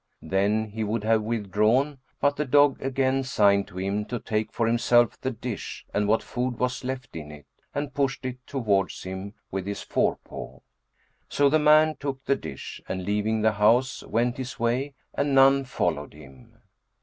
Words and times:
Then 0.23 0.65
he 0.71 0.83
would 0.83 1.03
have 1.03 1.21
withdrawn, 1.21 1.99
but 2.19 2.35
the 2.35 2.43
dog 2.43 2.81
again 2.81 3.21
signed 3.23 3.67
to 3.67 3.77
him 3.77 4.03
to 4.05 4.17
take 4.17 4.51
for 4.51 4.65
himself 4.65 5.15
the 5.21 5.29
dish 5.29 5.85
and 5.93 6.07
what 6.07 6.23
food 6.23 6.57
was 6.57 6.83
left 6.83 7.15
in 7.15 7.29
it, 7.31 7.45
and 7.75 7.93
pushed 7.93 8.25
it 8.25 8.37
towards 8.47 9.03
him 9.03 9.35
with 9.51 9.67
his 9.67 9.83
fore 9.83 10.17
paw. 10.23 10.61
So 11.29 11.49
the 11.49 11.59
man 11.59 11.97
took 11.99 12.25
the 12.25 12.35
dish 12.35 12.81
and 12.89 13.05
leaving 13.05 13.41
the 13.43 13.51
house, 13.51 14.01
went 14.01 14.37
his 14.37 14.59
way, 14.59 14.95
and 15.13 15.35
none 15.35 15.65
followed 15.65 16.15
him. 16.15 16.57